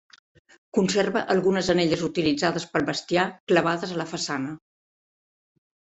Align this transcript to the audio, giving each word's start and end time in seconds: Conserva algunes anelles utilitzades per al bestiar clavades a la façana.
Conserva 0.77 1.23
algunes 1.33 1.69
anelles 1.75 2.03
utilitzades 2.09 2.67
per 2.73 2.83
al 2.83 2.89
bestiar 2.91 3.29
clavades 3.53 3.97
a 3.99 4.05
la 4.05 4.11
façana. 4.19 4.61